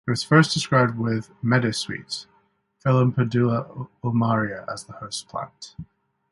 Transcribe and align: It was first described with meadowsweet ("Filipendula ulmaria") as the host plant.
It 0.07 0.09
was 0.09 0.23
first 0.23 0.51
described 0.55 0.97
with 0.97 1.29
meadowsweet 1.43 2.25
("Filipendula 2.83 3.87
ulmaria") 4.03 4.65
as 4.67 4.85
the 4.85 4.93
host 4.93 5.29
plant. 5.29 5.75